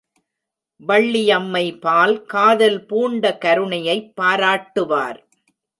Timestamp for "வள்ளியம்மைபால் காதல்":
0.87-2.85